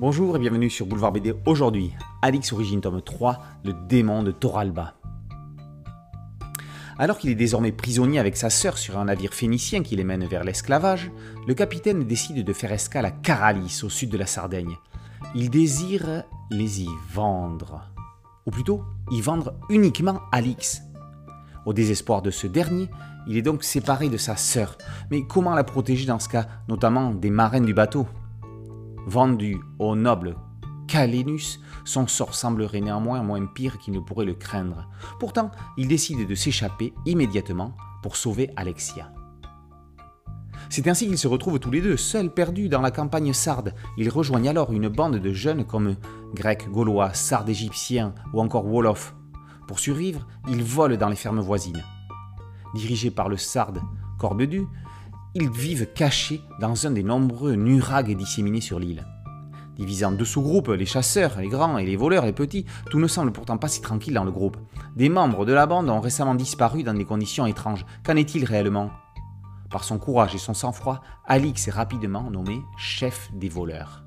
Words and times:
Bonjour 0.00 0.36
et 0.36 0.38
bienvenue 0.38 0.70
sur 0.70 0.86
Boulevard 0.86 1.10
BD. 1.10 1.34
Aujourd'hui, 1.44 1.92
Alix 2.22 2.52
Origine 2.52 2.80
tome 2.80 3.02
3, 3.02 3.42
le 3.64 3.72
démon 3.88 4.22
de 4.22 4.30
Toralba. 4.30 4.94
Alors 6.98 7.18
qu'il 7.18 7.30
est 7.30 7.34
désormais 7.34 7.72
prisonnier 7.72 8.20
avec 8.20 8.36
sa 8.36 8.48
sœur 8.48 8.78
sur 8.78 8.96
un 8.96 9.06
navire 9.06 9.34
phénicien 9.34 9.82
qui 9.82 9.96
les 9.96 10.04
mène 10.04 10.24
vers 10.24 10.44
l'esclavage, 10.44 11.10
le 11.48 11.54
capitaine 11.54 12.04
décide 12.04 12.44
de 12.44 12.52
faire 12.52 12.70
escale 12.70 13.06
à 13.06 13.10
Caralis, 13.10 13.80
au 13.82 13.88
sud 13.88 14.10
de 14.10 14.16
la 14.16 14.26
Sardaigne. 14.26 14.76
Il 15.34 15.50
désire 15.50 16.22
les 16.48 16.82
y 16.82 16.88
vendre. 17.12 17.90
Ou 18.46 18.52
plutôt, 18.52 18.84
y 19.10 19.20
vendre 19.20 19.54
uniquement 19.68 20.20
Alix. 20.30 20.80
Au 21.66 21.72
désespoir 21.72 22.22
de 22.22 22.30
ce 22.30 22.46
dernier, 22.46 22.88
il 23.26 23.36
est 23.36 23.42
donc 23.42 23.64
séparé 23.64 24.08
de 24.08 24.16
sa 24.16 24.36
sœur. 24.36 24.78
Mais 25.10 25.24
comment 25.26 25.56
la 25.56 25.64
protéger 25.64 26.06
dans 26.06 26.20
ce 26.20 26.28
cas, 26.28 26.46
notamment 26.68 27.10
des 27.10 27.30
marraines 27.30 27.66
du 27.66 27.74
bateau? 27.74 28.06
Vendu 29.08 29.56
au 29.78 29.96
noble 29.96 30.36
Calenus, 30.86 31.60
son 31.86 32.06
sort 32.06 32.34
semblerait 32.34 32.82
néanmoins 32.82 33.22
moins 33.22 33.46
pire 33.46 33.78
qu'il 33.78 33.94
ne 33.94 34.00
pourrait 34.00 34.26
le 34.26 34.34
craindre. 34.34 34.86
Pourtant, 35.18 35.50
il 35.78 35.88
décide 35.88 36.28
de 36.28 36.34
s'échapper 36.34 36.92
immédiatement 37.06 37.74
pour 38.02 38.16
sauver 38.16 38.50
Alexia. 38.54 39.10
C'est 40.68 40.88
ainsi 40.88 41.06
qu'ils 41.06 41.16
se 41.16 41.26
retrouvent 41.26 41.58
tous 41.58 41.70
les 41.70 41.80
deux, 41.80 41.96
seuls 41.96 42.28
perdus 42.28 42.68
dans 42.68 42.82
la 42.82 42.90
campagne 42.90 43.32
sarde. 43.32 43.72
Ils 43.96 44.10
rejoignent 44.10 44.50
alors 44.50 44.74
une 44.74 44.88
bande 44.88 45.16
de 45.16 45.32
jeunes 45.32 45.64
comme 45.64 45.96
Grecs, 46.34 46.68
Gaulois, 46.70 47.14
Sardes 47.14 47.48
égyptiens 47.48 48.12
ou 48.34 48.42
encore 48.42 48.66
Wolof. 48.66 49.14
Pour 49.66 49.78
survivre, 49.78 50.26
ils 50.50 50.62
volent 50.62 50.98
dans 50.98 51.08
les 51.08 51.16
fermes 51.16 51.40
voisines. 51.40 51.82
Dirigés 52.74 53.10
par 53.10 53.30
le 53.30 53.38
sarde 53.38 53.80
Corbedu, 54.18 54.66
ils 55.40 55.50
vivent 55.50 55.86
cachés 55.94 56.40
dans 56.60 56.86
un 56.86 56.90
des 56.90 57.04
nombreux 57.04 57.54
nurags 57.54 58.16
disséminés 58.16 58.60
sur 58.60 58.80
l'île. 58.80 59.06
Divisés 59.76 60.04
en 60.04 60.10
deux 60.10 60.24
sous-groupes, 60.24 60.70
les 60.70 60.86
chasseurs, 60.86 61.40
les 61.40 61.48
grands 61.48 61.78
et 61.78 61.86
les 61.86 61.94
voleurs, 61.94 62.26
les 62.26 62.32
petits, 62.32 62.66
tout 62.90 62.98
ne 62.98 63.06
semble 63.06 63.30
pourtant 63.30 63.56
pas 63.56 63.68
si 63.68 63.80
tranquille 63.80 64.14
dans 64.14 64.24
le 64.24 64.32
groupe. 64.32 64.56
Des 64.96 65.08
membres 65.08 65.46
de 65.46 65.52
la 65.52 65.66
bande 65.66 65.88
ont 65.90 66.00
récemment 66.00 66.34
disparu 66.34 66.82
dans 66.82 66.94
des 66.94 67.04
conditions 67.04 67.46
étranges. 67.46 67.86
Qu'en 68.04 68.16
est-il 68.16 68.44
réellement? 68.44 68.90
Par 69.70 69.84
son 69.84 69.98
courage 69.98 70.34
et 70.34 70.38
son 70.38 70.54
sang-froid, 70.54 71.02
Alix 71.24 71.68
est 71.68 71.72
rapidement 71.72 72.28
nommé 72.32 72.60
chef 72.76 73.30
des 73.32 73.48
voleurs. 73.48 74.02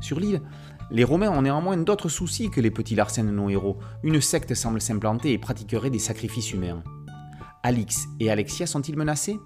Sur 0.00 0.18
l'île, 0.18 0.42
les 0.90 1.04
Romains 1.04 1.30
ont 1.30 1.42
néanmoins 1.42 1.76
d'autres 1.76 2.08
soucis 2.08 2.50
que 2.50 2.60
les 2.60 2.72
petits 2.72 2.96
larcins 2.96 3.24
de 3.24 3.30
nos 3.30 3.48
héros. 3.48 3.78
Une 4.02 4.20
secte 4.20 4.54
semble 4.54 4.80
s'implanter 4.80 5.32
et 5.32 5.38
pratiquerait 5.38 5.90
des 5.90 6.00
sacrifices 6.00 6.52
humains. 6.52 6.82
Alix 7.62 8.06
et 8.18 8.28
Alexia 8.28 8.66
sont-ils 8.66 8.96
menacés? 8.96 9.38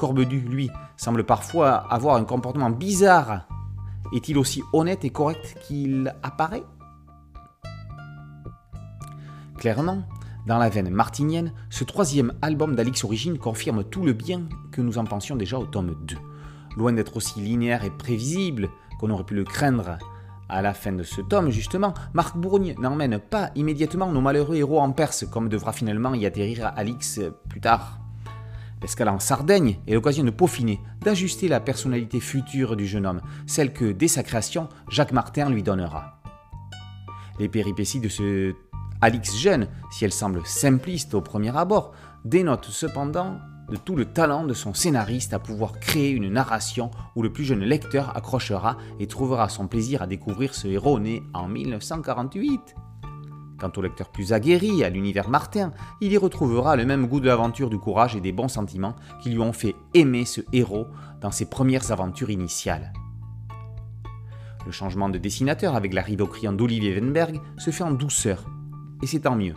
Corbedu, 0.00 0.40
lui, 0.40 0.70
semble 0.96 1.24
parfois 1.24 1.74
avoir 1.92 2.16
un 2.16 2.24
comportement 2.24 2.70
bizarre. 2.70 3.46
Est-il 4.14 4.38
aussi 4.38 4.62
honnête 4.72 5.04
et 5.04 5.10
correct 5.10 5.58
qu'il 5.60 6.14
apparaît? 6.22 6.64
Clairement, 9.58 10.02
dans 10.46 10.56
la 10.56 10.70
veine 10.70 10.88
martinienne, 10.88 11.52
ce 11.68 11.84
troisième 11.84 12.32
album 12.40 12.74
d'Alix 12.76 13.04
Origine 13.04 13.36
confirme 13.36 13.84
tout 13.84 14.02
le 14.02 14.14
bien 14.14 14.48
que 14.72 14.80
nous 14.80 14.96
en 14.96 15.04
pensions 15.04 15.36
déjà 15.36 15.58
au 15.58 15.66
tome 15.66 15.94
2. 16.06 16.16
Loin 16.78 16.94
d'être 16.94 17.18
aussi 17.18 17.38
linéaire 17.38 17.84
et 17.84 17.90
prévisible 17.90 18.70
qu'on 18.98 19.10
aurait 19.10 19.24
pu 19.24 19.34
le 19.34 19.44
craindre 19.44 19.98
à 20.48 20.62
la 20.62 20.72
fin 20.72 20.92
de 20.92 21.02
ce 21.02 21.20
tome, 21.20 21.50
justement, 21.50 21.92
Marc 22.14 22.38
Bourgne 22.38 22.74
n'emmène 22.78 23.18
pas 23.18 23.50
immédiatement 23.54 24.10
nos 24.10 24.22
malheureux 24.22 24.56
héros 24.56 24.80
en 24.80 24.92
Perse, 24.92 25.26
comme 25.30 25.50
devra 25.50 25.74
finalement 25.74 26.14
y 26.14 26.24
atterrir 26.24 26.72
Alix 26.74 27.20
plus 27.50 27.60
tard. 27.60 28.00
L'escale 28.82 29.10
en 29.10 29.18
Sardaigne 29.18 29.78
est 29.86 29.94
l'occasion 29.94 30.24
de 30.24 30.30
peaufiner, 30.30 30.80
d'ajuster 31.02 31.48
la 31.48 31.60
personnalité 31.60 32.18
future 32.20 32.76
du 32.76 32.86
jeune 32.86 33.06
homme, 33.06 33.20
celle 33.46 33.72
que, 33.72 33.92
dès 33.92 34.08
sa 34.08 34.22
création, 34.22 34.68
Jacques 34.88 35.12
Martin 35.12 35.50
lui 35.50 35.62
donnera. 35.62 36.20
Les 37.38 37.48
péripéties 37.48 38.00
de 38.00 38.08
ce 38.08 38.54
Alix 39.02 39.36
jeune, 39.38 39.68
si 39.90 40.04
elles 40.04 40.12
semblent 40.12 40.46
simplistes 40.46 41.14
au 41.14 41.20
premier 41.22 41.56
abord, 41.56 41.92
dénotent 42.24 42.66
cependant 42.66 43.38
de 43.70 43.76
tout 43.76 43.96
le 43.96 44.04
talent 44.04 44.44
de 44.44 44.52
son 44.52 44.74
scénariste 44.74 45.32
à 45.32 45.38
pouvoir 45.38 45.78
créer 45.78 46.10
une 46.10 46.30
narration 46.30 46.90
où 47.16 47.22
le 47.22 47.32
plus 47.32 47.44
jeune 47.44 47.60
lecteur 47.60 48.14
accrochera 48.16 48.76
et 48.98 49.06
trouvera 49.06 49.48
son 49.48 49.68
plaisir 49.68 50.02
à 50.02 50.06
découvrir 50.06 50.54
ce 50.54 50.66
héros 50.66 50.98
né 50.98 51.22
en 51.32 51.48
1948. 51.48 52.74
Quant 53.60 53.70
au 53.76 53.82
lecteur 53.82 54.08
plus 54.08 54.32
aguerri 54.32 54.82
à 54.84 54.88
l'univers 54.88 55.28
Martin, 55.28 55.72
il 56.00 56.10
y 56.10 56.16
retrouvera 56.16 56.76
le 56.76 56.86
même 56.86 57.06
goût 57.06 57.20
de 57.20 57.26
l'aventure, 57.26 57.68
du 57.68 57.78
courage 57.78 58.16
et 58.16 58.20
des 58.22 58.32
bons 58.32 58.48
sentiments 58.48 58.96
qui 59.22 59.28
lui 59.28 59.38
ont 59.38 59.52
fait 59.52 59.76
aimer 59.92 60.24
ce 60.24 60.40
héros 60.54 60.86
dans 61.20 61.30
ses 61.30 61.44
premières 61.44 61.92
aventures 61.92 62.30
initiales. 62.30 62.92
Le 64.64 64.72
changement 64.72 65.10
de 65.10 65.18
dessinateur 65.18 65.74
avec 65.76 65.92
l'arrivée 65.92 66.22
au 66.22 66.26
crayon 66.26 66.52
d'Olivier 66.52 66.94
Wenberg 66.94 67.38
se 67.58 67.70
fait 67.70 67.84
en 67.84 67.92
douceur, 67.92 68.46
et 69.02 69.06
c'est 69.06 69.20
tant 69.20 69.36
mieux. 69.36 69.54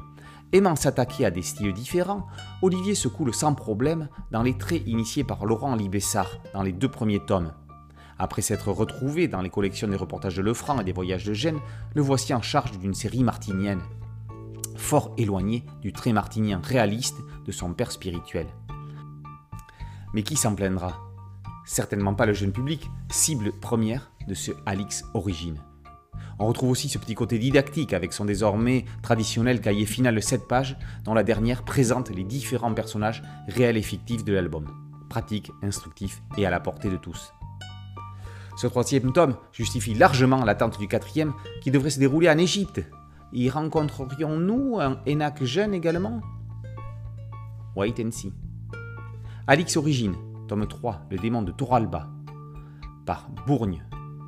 Aimant 0.52 0.76
s'attaquer 0.76 1.26
à 1.26 1.32
des 1.32 1.42
styles 1.42 1.74
différents, 1.74 2.28
Olivier 2.62 2.96
se 2.96 3.08
coule 3.08 3.34
sans 3.34 3.56
problème 3.56 4.10
dans 4.32 4.44
les 4.44 4.58
traits 4.58 4.84
initiés 4.86 5.24
par 5.24 5.46
Laurent 5.46 5.76
Libessard 5.76 6.40
dans 6.54 6.62
les 6.62 6.74
deux 6.74 6.90
premiers 6.90 7.26
tomes. 7.26 7.54
Après 8.20 8.42
s'être 8.42 8.72
retrouvé 8.72 9.28
dans 9.28 9.42
les 9.42 9.50
collections 9.50 9.88
des 9.88 9.96
reportages 9.96 10.36
de 10.36 10.42
Lefranc 10.42 10.80
et 10.80 10.84
des 10.84 10.94
voyages 10.94 11.26
de 11.26 11.34
Gênes, 11.34 11.60
le 11.96 12.02
voici 12.02 12.34
en 12.34 12.42
charge 12.42 12.78
d'une 12.80 12.94
série 12.94 13.24
martinienne, 13.24 13.82
fort 14.76 15.14
éloignée 15.18 15.64
du 15.82 15.94
trait 15.94 16.14
martinien 16.14 16.62
réaliste 16.64 17.18
de 17.46 17.52
son 17.52 17.74
père 17.74 17.92
spirituel. 17.92 18.48
Mais 20.14 20.24
qui 20.24 20.36
s'en 20.36 20.56
plaindra? 20.56 21.00
Certainement 21.66 22.14
pas 22.14 22.26
le 22.26 22.34
jeune 22.34 22.52
public, 22.52 22.90
cible 23.10 23.52
première 23.60 24.12
de 24.28 24.34
ce 24.34 24.52
Alix 24.66 25.06
Origine. 25.14 25.58
On 26.40 26.48
retrouve 26.48 26.72
aussi 26.72 26.90
ce 26.90 26.98
petit 26.98 27.16
côté 27.16 27.40
didactique 27.40 27.94
avec 27.94 28.12
son 28.12 28.26
désormais 28.26 28.86
traditionnel 29.02 29.62
cahier 29.62 29.86
final 29.86 30.16
de 30.16 30.20
7 30.20 30.48
pages 30.48 30.78
dont 31.04 31.14
la 31.14 31.24
dernière 31.24 31.64
présente 31.64 32.10
les 32.10 32.24
différents 32.24 32.74
personnages 32.74 33.24
réels 33.48 33.78
et 33.78 33.82
fictifs 33.82 34.26
de 34.26 34.34
l'album. 34.34 34.68
Pratique, 35.10 35.52
instructif 35.62 36.22
et 36.38 36.46
à 36.46 36.50
la 36.50 36.60
portée 36.60 36.90
de 36.90 36.98
tous. 36.98 37.34
Ce 38.56 38.68
troisième 38.68 39.12
tome 39.14 39.36
justifie 39.52 39.94
largement 39.94 40.44
l'attente 40.44 40.80
du 40.80 40.88
quatrième 40.88 41.34
qui 41.62 41.72
devrait 41.72 41.90
se 41.90 42.00
dérouler 42.00 42.30
en 42.30 42.38
Égypte. 42.38 42.82
Y 43.32 43.50
rencontrerions-nous 43.50 44.80
un 44.80 45.00
Enoch 45.08 45.44
jeune 45.44 45.74
également? 45.74 46.22
Wait 47.76 48.00
and 48.00 48.12
see. 48.12 48.32
Alix 49.48 49.76
Origine, 49.76 50.16
tome 50.48 50.68
3, 50.68 51.08
Le 51.10 51.18
démon 51.18 51.42
de 51.42 51.52
Toralba, 51.52 52.10
par 53.06 53.30
Bourgne 53.48 53.84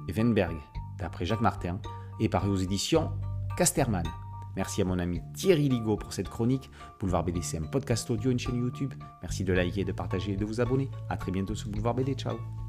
et 0.08 0.12
Wenberg, 0.12 0.56
d'après 0.98 1.26
Jacques 1.26 1.42
Martin, 1.42 1.80
et 2.20 2.30
paru 2.30 2.50
aux 2.50 2.56
éditions 2.56 3.12
Casterman. 3.58 4.06
Merci 4.56 4.82
à 4.82 4.86
mon 4.86 5.00
ami 5.00 5.22
Thierry 5.34 5.70
Ligo 5.70 5.98
pour 5.98 6.14
cette 6.14 6.30
chronique. 6.30 6.72
Boulevard 7.00 7.24
BD, 7.24 7.42
c'est 7.42 7.58
un 7.58 7.64
podcast 7.64 8.10
audio, 8.10 8.32
une 8.32 8.40
chaîne 8.40 8.56
YouTube. 8.56 8.94
Merci 9.22 9.44
de 9.44 9.54
liker, 9.54 9.84
de 9.84 9.92
partager 9.92 10.34
et 10.34 10.38
de 10.38 10.46
vous 10.46 10.62
abonner. 10.62 10.90
A 11.10 11.18
très 11.18 11.32
bientôt 11.32 11.56
sur 11.56 11.70
Boulevard 11.70 11.94
BD. 11.94 12.14
Ciao 12.14 12.65